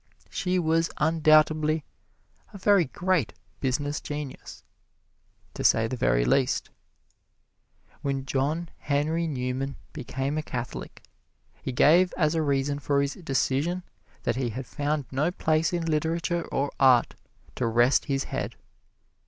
[0.31, 1.83] She was undoubtedly
[2.51, 4.63] a very great business genius,
[5.53, 6.71] to say the very least.
[8.01, 11.03] When John Henry Newman became a Catholic,
[11.61, 13.83] he gave as a reason for his decision
[14.23, 17.13] that he had found no place in literature or art
[17.53, 18.55] to rest his head.